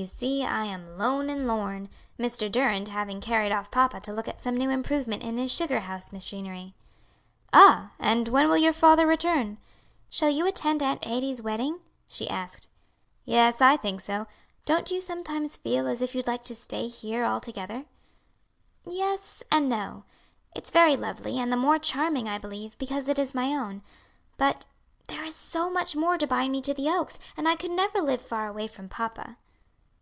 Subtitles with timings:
[0.00, 1.88] "You see I am 'lone and lorn,'
[2.20, 2.48] Mr.
[2.48, 6.12] Durand having carried off papa to look at some new improvement in his sugar house
[6.12, 6.76] machinery."
[7.52, 7.90] "Ah!
[7.98, 10.10] and when will your father return?" "In about an hour, I presume.
[10.10, 12.68] Shall you attend Aunt Adie's wedding?" she asked.
[13.24, 14.28] "Yes, I think so.
[14.64, 17.84] Don't you sometimes feel as if you'd like to stay here altogether?"
[18.86, 20.04] "Yes, and no;
[20.54, 23.82] it's very lovely, and the more charming I believe, because it is my own;
[24.36, 24.64] but
[25.08, 28.00] there is so much more to bind me to the Oaks, and I could never
[28.00, 29.36] live far away from papa."